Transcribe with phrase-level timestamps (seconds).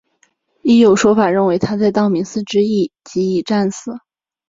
[0.63, 3.91] 亦有说法认为他在道明寺之役即已战死。